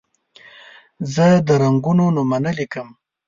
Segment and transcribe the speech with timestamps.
[1.13, 2.87] زه د رنګونو نومونه لیکم.